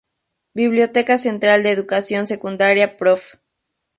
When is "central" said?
1.19-1.61